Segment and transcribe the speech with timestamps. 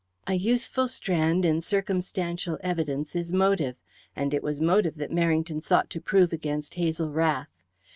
[0.25, 3.75] A useful strand in circumstantial evidence is motive,
[4.15, 7.55] and it was motive that Merrington sought to prove against Hazel Rath.